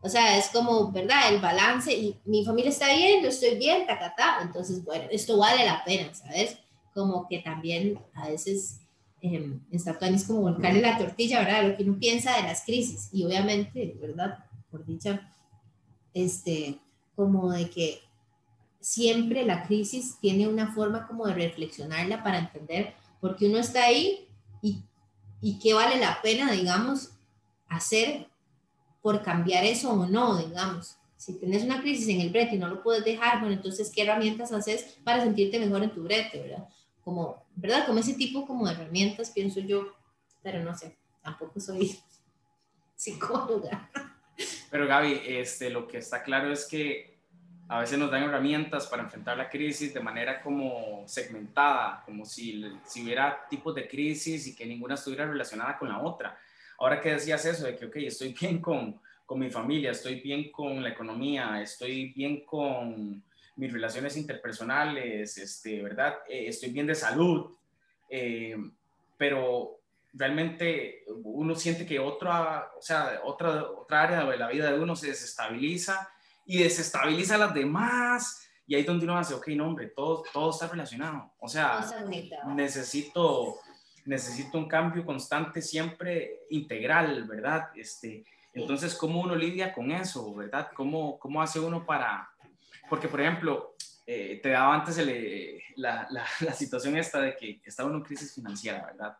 [0.04, 1.32] O sea, es como, ¿verdad?
[1.32, 4.40] El balance y mi familia está bien, yo estoy bien, tacatá.
[4.42, 6.58] Entonces, bueno, esto vale la pena, ¿sabes?
[6.92, 8.80] Como que también a veces
[9.22, 11.66] eh, está es como volcarle la tortilla, ¿verdad?
[11.66, 13.08] Lo que uno piensa de las crisis.
[13.12, 14.44] Y obviamente, ¿verdad?
[14.70, 15.32] Por dicha,
[16.12, 16.78] este,
[17.16, 18.02] como de que
[18.80, 23.84] siempre la crisis tiene una forma como de reflexionarla para entender por qué uno está
[23.84, 24.28] ahí
[24.60, 24.82] y,
[25.40, 27.12] y qué vale la pena, digamos,
[27.68, 28.28] hacer
[29.04, 30.96] por cambiar eso o no, digamos.
[31.18, 34.00] Si tienes una crisis en el brete y no lo puedes dejar, bueno, entonces, ¿qué
[34.00, 36.66] herramientas haces para sentirte mejor en tu brete, verdad?
[37.02, 37.84] Como, ¿verdad?
[37.84, 39.92] Como ese tipo como de herramientas, pienso yo,
[40.42, 42.00] pero no sé, tampoco soy
[42.96, 43.90] psicóloga.
[44.70, 47.18] Pero Gaby, este, lo que está claro es que
[47.68, 52.64] a veces nos dan herramientas para enfrentar la crisis de manera como segmentada, como si,
[52.86, 56.38] si hubiera tipos de crisis y que ninguna estuviera relacionada con la otra.
[56.78, 60.50] Ahora que decías eso, de que, ok, estoy bien con, con mi familia, estoy bien
[60.50, 63.22] con la economía, estoy bien con
[63.56, 66.18] mis relaciones interpersonales, este, ¿verdad?
[66.28, 67.52] Eh, estoy bien de salud,
[68.08, 68.56] eh,
[69.16, 69.80] pero
[70.12, 74.94] realmente uno siente que otra, o sea, otra, otra área de la vida de uno
[74.96, 76.08] se desestabiliza
[76.46, 78.40] y desestabiliza a las demás.
[78.66, 81.32] Y ahí es donde uno hace, ok, no, hombre, todo, todo está relacionado.
[81.38, 81.84] O sea,
[82.54, 83.56] necesito,
[84.04, 87.70] necesito un cambio constante, siempre integral, ¿verdad?
[87.74, 90.70] Este, entonces, ¿cómo uno lidia con eso, verdad?
[90.74, 92.30] ¿Cómo, cómo hace uno para...?
[92.88, 93.74] Porque, por ejemplo,
[94.06, 94.98] eh, te daba antes
[95.76, 99.16] la, la, la, situación esta de que estaba en una crisis financiera, ¿verdad?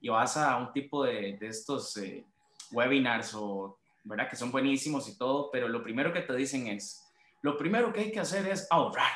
[0.00, 2.24] Y vas a un tipo de, de estos eh,
[2.70, 4.28] webinars o ¿verdad?
[4.28, 7.04] Que son buenísimos y todo, pero lo primero que te dicen es,
[7.42, 9.12] lo primero que hay que hacer es ahorrar.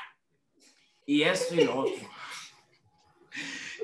[1.07, 1.95] Y esto y lo otro.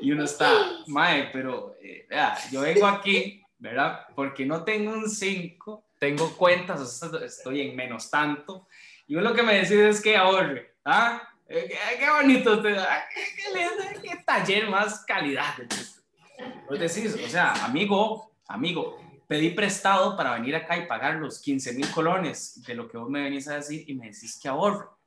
[0.00, 0.52] Y uno está,
[0.86, 2.06] mae, pero eh,
[2.50, 4.06] yo vengo aquí, ¿verdad?
[4.14, 8.68] Porque no tengo un 5, tengo cuentas, estoy en menos tanto.
[9.06, 10.74] Y uno lo que me decide es que ahorre.
[10.84, 11.22] ¿Ah?
[11.48, 15.54] Eh, qué, bonito usted, ah, qué, qué, taller más calidad.
[16.68, 21.72] Vos decís, o sea, amigo, amigo, pedí prestado para venir acá y pagar los 15
[21.72, 24.98] mil colones de lo que vos me venís a decir y me decís que ahorro.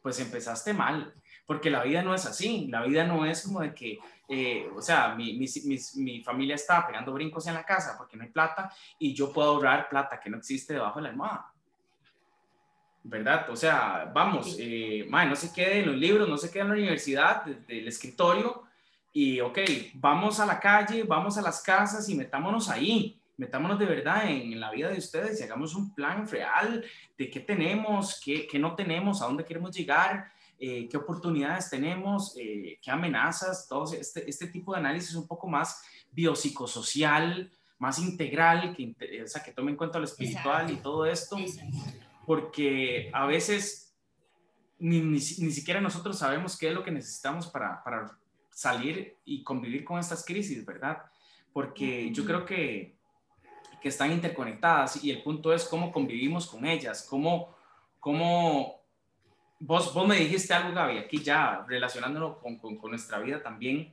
[0.00, 1.12] Pues empezaste mal,
[1.48, 4.82] porque la vida no es así, la vida no es como de que, eh, o
[4.82, 5.46] sea, mi, mi,
[5.94, 9.52] mi, familia está pegando brincos en la casa porque no hay plata y yo puedo
[9.52, 11.54] ahorrar plata que no existe debajo de la almohada.
[13.02, 13.48] ¿Verdad?
[13.48, 16.74] O sea, vamos, eh, no se quede en los libros, no se quede en la
[16.74, 18.64] universidad, del escritorio
[19.10, 19.58] y, ok,
[19.94, 24.58] vamos a la calle, vamos a las casas y metámonos ahí metámonos de verdad en,
[24.58, 26.84] la vida de ustedes y hagamos un plan real
[27.16, 32.36] de qué tenemos, qué, qué no tenemos, a dónde queremos llegar, eh, qué oportunidades tenemos,
[32.38, 38.74] eh, qué amenazas, todo este, este tipo de análisis un poco más biopsicosocial, más integral,
[38.74, 41.36] que, o sea, que tome en cuenta lo espiritual y todo esto,
[42.26, 43.94] porque a veces
[44.78, 48.18] ni, ni, siquiera nosotros sabemos qué es lo que necesitamos para, para
[48.50, 51.02] salir y convivir con estas crisis, ¿verdad?
[51.52, 52.98] Porque yo creo que
[53.80, 57.54] que están interconectadas y el punto es cómo convivimos con ellas, cómo,
[58.00, 58.77] cómo
[59.60, 63.92] vos, vos me dijiste algo, Gaby, aquí ya relacionándolo con, con, nuestra vida también,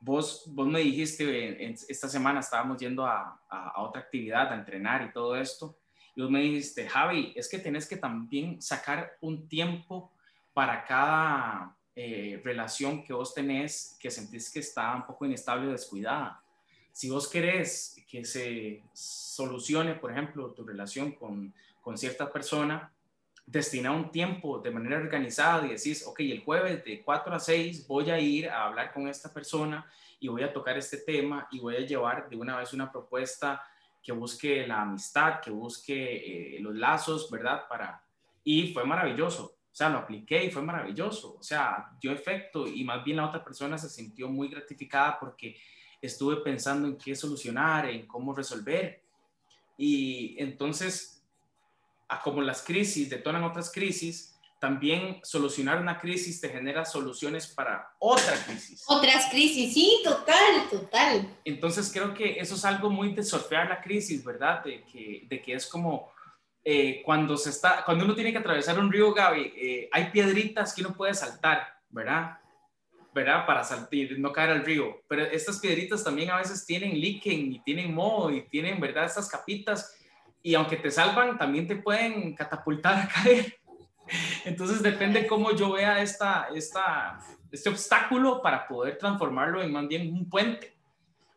[0.00, 5.12] vos, vos me dijiste, esta semana estábamos yendo a, a, otra actividad, a entrenar y
[5.12, 5.76] todo esto,
[6.14, 10.12] y vos me dijiste, Javi, es que tenés que también sacar un tiempo
[10.52, 15.72] para cada eh, relación que vos tenés que sentís que está un poco inestable o
[15.72, 16.42] descuidada.
[16.90, 22.92] Si vos querés que se solucione, por ejemplo, tu relación con, con cierta persona,
[23.46, 27.86] destina un tiempo de manera organizada y decís, ok, el jueves de 4 a 6
[27.86, 29.84] voy a ir a hablar con esta persona
[30.20, 33.62] y voy a tocar este tema y voy a llevar de una vez una propuesta
[34.02, 37.68] que busque la amistad, que busque eh, los lazos, ¿verdad?
[37.68, 38.02] Para...
[38.44, 39.56] Y fue maravilloso.
[39.72, 41.36] O sea, lo apliqué y fue maravilloso.
[41.38, 45.56] O sea, dio efecto y más bien la otra persona se sintió muy gratificada porque
[46.00, 49.02] estuve pensando en qué solucionar, en cómo resolver.
[49.78, 51.21] Y entonces,
[52.22, 58.34] como las crisis detonan otras crisis, también solucionar una crisis te genera soluciones para otra
[58.46, 58.84] crisis.
[58.86, 61.36] Otras crisis, sí, total, total.
[61.44, 64.62] Entonces creo que eso es algo muy de surfear la crisis, ¿verdad?
[64.62, 66.12] De que, de que es como
[66.62, 70.72] eh, cuando, se está, cuando uno tiene que atravesar un río, Gaby, eh, hay piedritas
[70.72, 72.38] que uno puede saltar, ¿verdad?
[73.12, 73.44] ¿verdad?
[73.46, 75.02] Para saltar, no caer al río.
[75.08, 79.06] Pero estas piedritas también a veces tienen líquen y tienen moho y tienen, ¿verdad?
[79.06, 79.96] Estas capitas.
[80.42, 83.62] Y aunque te salvan, también te pueden catapultar a caer.
[84.44, 87.18] Entonces depende cómo yo vea esta, esta,
[87.50, 90.74] este obstáculo para poder transformarlo en más bien un puente,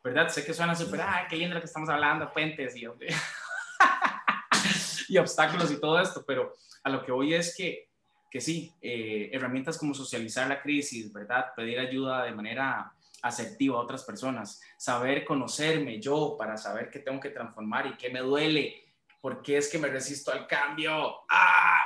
[0.04, 0.30] ¿verdad?
[0.30, 2.86] Sé que suena súper, ah, qué lindo lo que estamos hablando, puentes y,
[5.10, 7.90] y obstáculos y todo esto, pero a lo que voy es que,
[8.30, 11.54] que sí, eh, herramientas como socializar la crisis, ¿verdad?
[11.56, 12.92] Pedir ayuda de manera
[13.22, 18.10] asertiva a otras personas, saber conocerme yo para saber qué tengo que transformar y qué
[18.10, 18.85] me duele,
[19.26, 20.94] por qué es que me resisto al cambio,
[21.30, 21.82] ¡ah!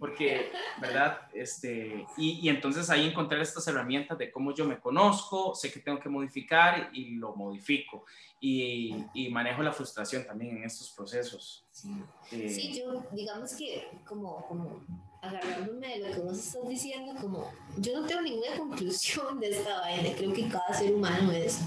[0.00, 1.28] porque, ¿verdad?
[1.32, 6.00] Este, y, entonces ahí encontrar estas herramientas de cómo yo me conozco, sé que tengo
[6.00, 8.04] que modificar y lo modifico.
[8.40, 8.96] Y,
[9.30, 11.64] manejo la frustración también en estos procesos.
[11.70, 11.94] Sí,
[12.32, 14.80] eh, yo digamos que como, como
[15.22, 19.82] agarrándome de lo que vos estás diciendo, como yo no tengo ninguna conclusión de esta
[19.82, 21.60] vaina, creo que cada ser humano es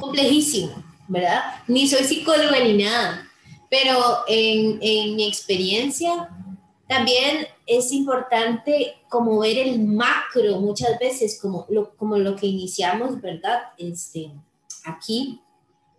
[0.00, 1.62] complejísimo, ¿verdad?
[1.68, 3.28] Ni soy psicóloga ni nada,
[3.72, 6.28] pero en, mi experiencia
[6.86, 13.18] también es importante como ver el macro muchas veces, como lo, como lo que iniciamos,
[13.22, 13.62] ¿verdad?
[13.78, 14.30] Este,
[14.84, 15.40] aquí,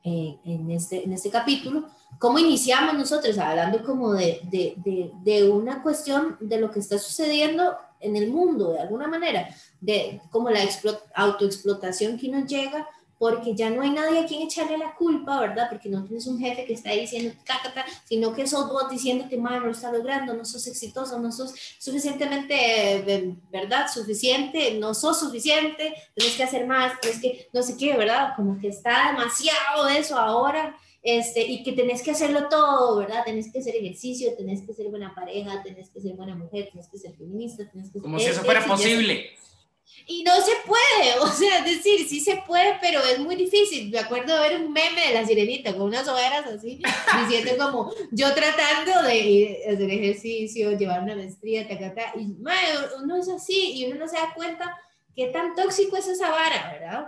[0.03, 5.49] eh, en, este, en este capítulo, cómo iniciamos nosotros hablando como de, de, de, de,
[5.49, 9.47] una cuestión de lo que está sucediendo en el mundo, de alguna manera,
[9.81, 10.59] de como la
[11.15, 15.67] autoexplotación que nos llega porque ya no hay nadie a quien echarle la culpa, ¿verdad?
[15.69, 19.37] Porque no tienes un jefe que está ahí diciendo, cácata, sino que sos vos diciéndote,
[19.37, 23.87] mal, no lo estás logrando, no sos exitoso, no sos suficientemente, eh, ¿verdad?
[23.93, 28.33] Suficiente, no sos suficiente, tienes que hacer más, tienes que, no sé qué, ¿verdad?
[28.35, 30.77] Como que está demasiado eso ahora.
[31.05, 33.25] Este, y que tenés que hacerlo todo, ¿verdad?
[33.25, 36.87] Tenés que hacer ejercicio, tenés que ser buena pareja, tenés que ser buena mujer, tenés
[36.87, 38.01] que ser feminista, tenés que ser...
[38.01, 39.31] Como si eso fuera posible.
[40.05, 43.89] Y no se puede, o sea, es decir, sí se puede, pero es muy difícil.
[43.89, 46.81] Me acuerdo de ver un meme de la sirenita con unas hogueras así,
[47.21, 52.35] diciendo como yo tratando de hacer ejercicio, llevar una maestría, ta, ta, ta, y
[53.01, 54.77] uno es así y uno no se da cuenta
[55.15, 57.07] qué tan tóxico es esa vara, ¿verdad?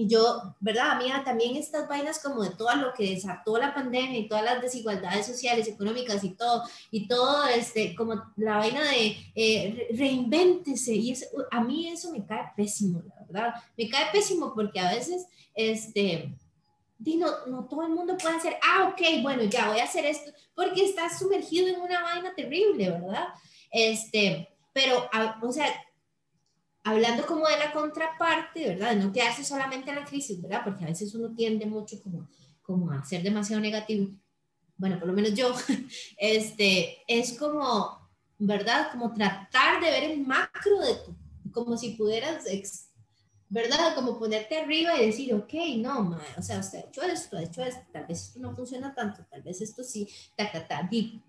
[0.00, 0.92] Y yo, ¿verdad?
[0.92, 4.42] A mí también estas vainas como de todo lo que desató la pandemia y todas
[4.42, 10.94] las desigualdades sociales, económicas y todo, y todo, este, como la vaina de eh, reinvéntese,
[10.94, 13.54] y eso, a mí eso me cae pésimo, la verdad.
[13.76, 16.34] Me cae pésimo porque a veces, este,
[16.98, 20.30] no, no todo el mundo puede hacer, ah, ok, bueno, ya voy a hacer esto,
[20.54, 23.28] porque estás sumergido en una vaina terrible, ¿verdad?
[23.70, 25.10] Este, pero,
[25.42, 25.66] o sea,
[26.84, 28.90] hablando como de la contraparte, ¿verdad?
[28.94, 30.62] De no quedarse solamente en la crisis, ¿verdad?
[30.64, 32.28] Porque a veces uno tiende mucho como,
[32.62, 34.08] como a ser demasiado negativo.
[34.76, 35.54] Bueno, por lo menos yo,
[36.16, 38.90] este, es como, ¿verdad?
[38.92, 41.16] Como tratar de ver el macro de tu,
[41.52, 42.44] como si pudieras,
[43.48, 43.94] ¿verdad?
[43.94, 47.62] Como ponerte arriba y decir, ok, no, o sea, usted ha hecho esto, ha hecho
[47.62, 51.20] esto, tal vez esto no funciona tanto, tal vez esto sí, ta, ta, ta, di,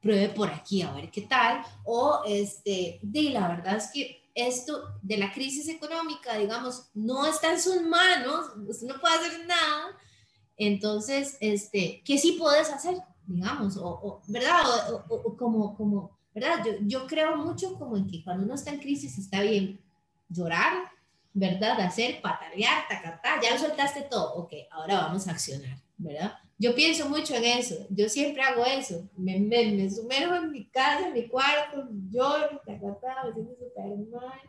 [0.00, 4.84] pruebe por aquí a ver qué tal, o este, di, la verdad es que esto
[5.02, 9.96] de la crisis económica, digamos, no está en sus manos, usted no puede hacer nada,
[10.56, 12.98] entonces, este, ¿qué sí puedes hacer?
[13.26, 14.62] Digamos, o, ¿verdad?
[15.08, 16.62] O, como, como, ¿verdad?
[16.64, 19.80] Yo, yo creo mucho como en que cuando uno está en crisis está bien
[20.28, 20.90] llorar,
[21.32, 21.80] ¿verdad?
[21.80, 26.38] Hacer, patalear, tacatá, ya lo soltaste todo, ok, ahora vamos a accionar, ¿verdad?
[26.58, 30.66] Yo pienso mucho en eso, yo siempre hago eso, me, me, me sumerjo en mi
[30.70, 34.40] casa, en mi cuarto, lloro, me siento súper mal,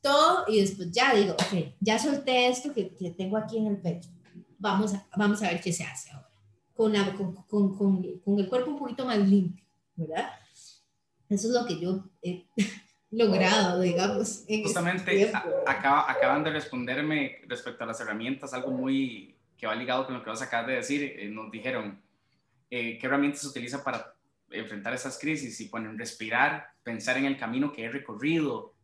[0.00, 3.78] todo, y después ya digo, ok, ya solté esto que, que, tengo aquí en el
[3.78, 4.10] pecho,
[4.58, 6.30] vamos a, vamos a ver qué se hace ahora,
[6.72, 9.66] con, la, con, con, con, el cuerpo un poquito más limpio,
[9.96, 10.30] ¿verdad?
[11.28, 12.46] Eso es lo que yo he
[13.10, 14.44] logrado, digamos.
[14.62, 15.32] Justamente
[15.66, 20.22] acaba, acaban de responderme respecto a las herramientas, algo muy que va ligado con lo
[20.22, 22.02] que vas a acabar de decir, eh, nos dijeron
[22.70, 24.14] eh, qué herramientas se utiliza para
[24.50, 28.74] enfrentar esas crisis y ponen respirar, pensar en el camino que he recorrido.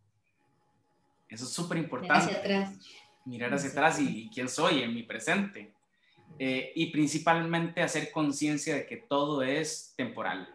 [1.28, 2.26] Eso es súper importante.
[2.26, 2.86] Mirar hacia atrás.
[3.24, 5.72] Mirar hacia atrás y, quién soy en mi presente.
[6.38, 10.48] Eh, y principalmente hacer conciencia de que todo es temporal.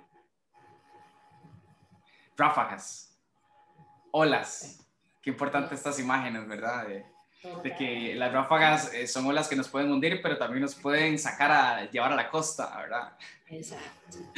[2.37, 3.17] Ráfagas,
[4.11, 4.85] olas.
[5.21, 6.87] Qué importante estas imágenes, ¿verdad?
[6.87, 7.14] de
[7.77, 11.51] que las ráfagas eh, son olas que nos pueden hundir, pero también nos pueden sacar
[11.51, 13.17] a llevar a la costa, ¿verdad?
[13.49, 14.17] Exacto.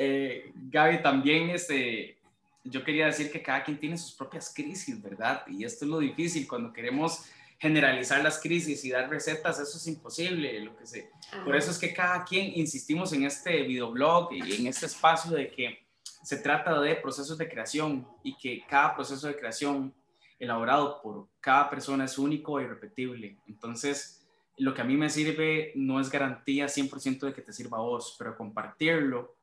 [0.00, 2.18] Eh, Gaby, también este,
[2.62, 5.42] yo quería decir que cada quien tiene sus propias crisis, ¿verdad?
[5.48, 7.24] Y esto es lo difícil cuando queremos
[7.58, 10.60] generalizar las crisis y dar recetas, eso es imposible.
[10.60, 11.10] Lo que sé.
[11.44, 15.50] Por eso es que cada quien insistimos en este videoblog y en este espacio de
[15.50, 15.86] que
[16.22, 19.92] se trata de procesos de creación y que cada proceso de creación
[20.38, 23.38] elaborado por cada persona es único e irrepetible.
[23.46, 24.26] Entonces,
[24.56, 27.82] lo que a mí me sirve no es garantía 100% de que te sirva a
[27.82, 29.36] vos, pero compartirlo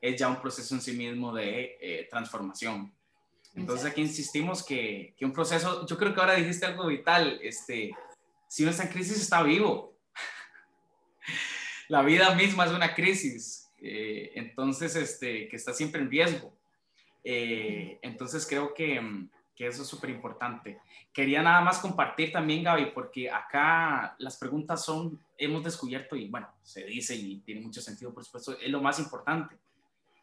[0.00, 2.92] es ya un proceso en sí mismo de eh, transformación.
[3.54, 7.94] Entonces aquí insistimos que, que, un proceso, yo creo que ahora dijiste algo vital, este,
[8.48, 9.96] si uno está en crisis está vivo.
[11.88, 16.56] La vida misma es una crisis, eh, entonces este, que está siempre en riesgo.
[17.24, 19.00] Eh, entonces creo que,
[19.56, 20.80] que eso es súper importante.
[21.12, 26.48] Quería nada más compartir también, Gaby, porque acá las preguntas son, hemos descubierto y bueno,
[26.62, 29.56] se dice y tiene mucho sentido, por supuesto, es lo más importante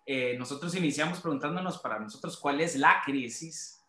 [0.05, 3.81] eh, nosotros iniciamos preguntándonos para nosotros cuál es la crisis,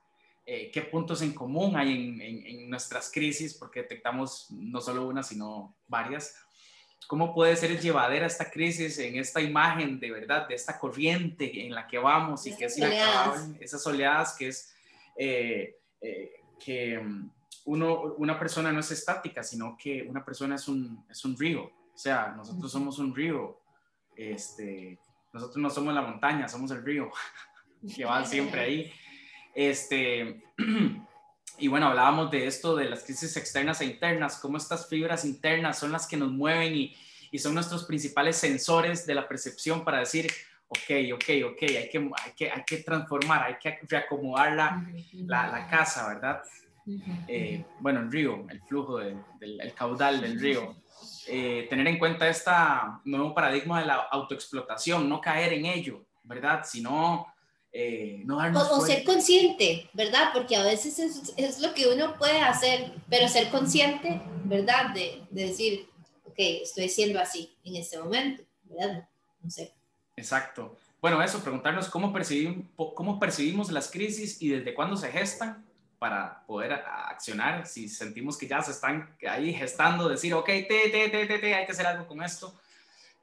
[0.47, 5.75] eh, qué puntos en común hay en, nuestras crisis, porque detectamos no solo una, sino
[5.89, 6.37] varias.
[7.07, 11.75] ¿Cómo puede ser llevadera esta crisis en esta imagen de verdad, de esta corriente en
[11.75, 14.74] la que vamos y que es inacabable, esas oleadas que es
[15.17, 15.77] eh,
[16.59, 17.31] que mm,
[17.67, 21.65] uno, una persona no es estática, sino que una persona es un, es un río.
[21.65, 23.65] O sea, nosotros somos un río
[24.17, 24.99] este,
[25.33, 27.11] nosotros no somos la montaña, somos el río,
[27.97, 28.93] que van siempre ahí.
[29.55, 30.43] Este,
[31.59, 35.79] y bueno, hablábamos de esto, de las crisis externas e internas, cómo estas fibras internas
[35.79, 36.97] son las que nos mueven y,
[37.31, 40.31] y son nuestros principales sensores de la percepción para decir,
[40.75, 45.49] ok, ok, ok, hay que, hay que, hay que transformar, hay que reacomodar la, la,
[45.49, 46.43] la casa, ¿verdad?
[47.29, 50.77] Eh, bueno, el río, el flujo del el caudal del río.
[51.27, 52.51] Eh, tener en cuenta este
[53.05, 56.63] nuevo paradigma de la autoexplotación, no caer en ello, ¿verdad?
[56.65, 57.27] Sino
[57.73, 60.31] eh, no darnos o, ser consciente, ¿verdad?
[60.33, 64.95] Porque a veces es, es, lo que uno puede hacer, pero ser consciente, ¿verdad?
[64.95, 65.89] De, de, decir,
[66.25, 69.09] ok, estoy siendo así en este momento, ¿verdad?
[69.43, 69.75] No sé.
[70.17, 70.77] Exacto.
[71.01, 75.65] Bueno, eso, preguntarnos cómo percibimos, las crisis y desde cuándo se gestan
[75.99, 77.67] para poder accionar.
[77.67, 81.67] Si sentimos que ya se están ahí gestando, decir, ok, te, te, te, te, hay
[81.67, 82.55] que hacer algo con esto.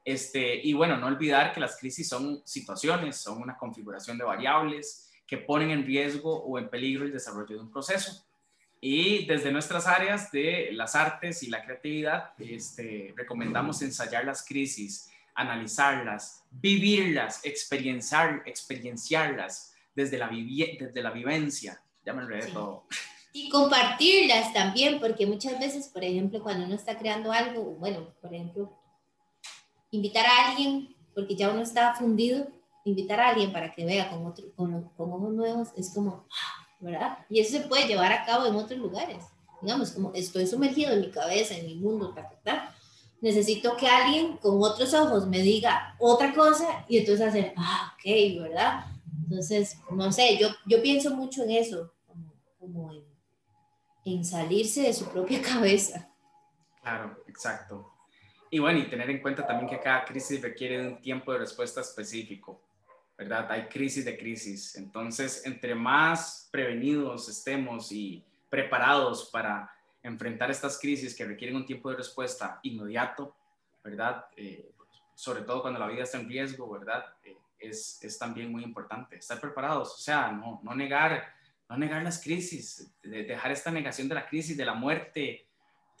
[0.04, 5.10] Este, y bueno, no olvidar que las crisis son situaciones, son una configuración de variables
[5.26, 8.24] que ponen en riesgo o en peligro el desarrollo de un proceso.
[8.80, 15.11] Y desde nuestras áreas de las artes y la creatividad, este, recomendamos ensayar las crisis,
[15.34, 22.86] analizarlas, vivirlas, experienciar, experienciarlas desde la, desde la vivencia, ya me enredé todo.
[23.32, 28.34] Y compartirlas también, porque muchas veces, por ejemplo, cuando uno está creando algo, bueno, por
[28.34, 28.78] ejemplo,
[29.90, 32.46] invitar a alguien, porque ya uno está fundido,
[32.84, 36.26] invitar a alguien para que vea con, otro, con, con ojos nuevos es como,
[36.80, 37.18] ¿verdad?
[37.30, 39.24] Y eso se puede llevar a cabo en otros lugares.
[39.62, 42.74] Digamos, como estoy sumergido en mi cabeza, en mi mundo, ta, ta,
[43.22, 48.42] necesito que alguien con otros ojos me diga otra cosa y entonces hacer, ah, ok,
[48.42, 48.84] ¿verdad?
[49.22, 51.94] Entonces, no sé, yo, yo pienso mucho en eso,
[52.58, 53.04] como, en,
[54.04, 56.10] en salirse de su propia cabeza.
[56.82, 57.92] Claro, exacto.
[58.50, 61.80] Y bueno, y tener en cuenta también que cada crisis requiere un tiempo de respuesta
[61.80, 62.60] específico,
[63.16, 63.46] ¿verdad?
[63.50, 64.74] Hay crisis de crisis.
[64.74, 69.70] Entonces, entre más prevenidos estemos y preparados para
[70.02, 73.36] enfrentar estas crisis que requieren un tiempo de respuesta inmediato,
[73.82, 74.26] ¿verdad?
[74.36, 74.72] Eh,
[75.14, 77.04] sobre todo cuando la vida está en riesgo, ¿verdad?
[77.24, 81.32] Eh, es, es, también muy importante, estar preparados, o sea, no, no, negar,
[81.68, 85.46] no negar las crisis, de dejar esta negación de la crisis, de la muerte,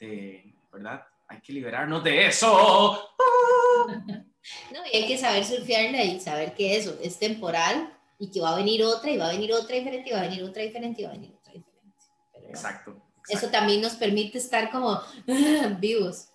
[0.00, 1.06] de, ¿verdad?
[1.28, 3.08] Hay que liberarnos de eso.
[4.72, 8.50] No, y hay que saber surfearla y saber que eso es temporal y que va
[8.50, 11.00] a venir otra y va a venir otra diferente y va a venir otra diferente
[11.00, 12.48] y va a venir otra diferente.
[12.48, 15.00] exacto, Eso también nos permite estar como
[15.80, 16.28] vivos.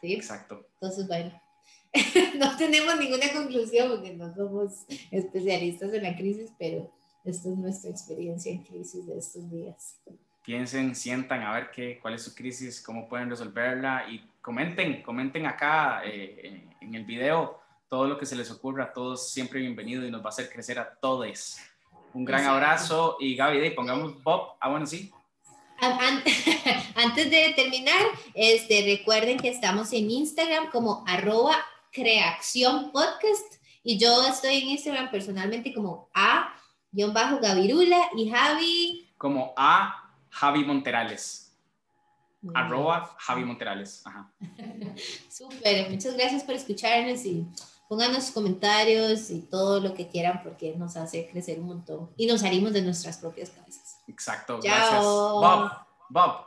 [0.00, 0.14] ¿sí?
[0.14, 0.66] Exacto.
[0.74, 1.40] Entonces, bueno.
[2.38, 6.90] no tenemos ninguna conclusión porque no somos especialistas en la crisis, pero
[7.24, 10.00] esta es nuestra experiencia en crisis de estos días.
[10.44, 15.46] Piensen, sientan a ver qué, cuál es su crisis, cómo pueden resolverla y comenten, comenten
[15.46, 20.10] acá eh, en el video todo lo que se les ocurra, todos siempre bienvenidos y
[20.10, 21.58] nos va a hacer crecer a todos.
[22.12, 24.56] Un gran abrazo y Gaby, pongamos Bob.
[24.60, 25.12] Ah, bueno, sí.
[26.94, 28.00] Antes de terminar,
[28.34, 31.56] este, recuerden que estamos en Instagram como arroba
[31.92, 39.10] Creación Podcast y yo estoy en Instagram personalmente como A-Gavirula y Javi.
[39.18, 41.52] Como A Javi Monterales.
[42.54, 44.02] Arroba Javi Monterales.
[44.06, 44.32] Ajá.
[45.30, 47.46] Súper, muchas gracias por escucharnos y
[47.88, 52.40] pónganos comentarios y todo lo que quieran porque nos hace crecer un montón y nos
[52.40, 53.83] salimos de nuestras propias cabezas.
[54.06, 55.02] Exacto, gracias.
[55.02, 55.70] Bob,
[56.10, 56.46] Bob.